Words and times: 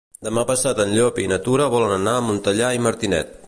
Demà 0.27 0.43
passat 0.51 0.81
en 0.85 0.93
Llop 0.95 1.21
i 1.23 1.27
na 1.33 1.39
Tura 1.49 1.67
volen 1.75 1.93
anar 1.99 2.17
a 2.21 2.27
Montellà 2.31 2.73
i 2.79 2.85
Martinet. 2.87 3.37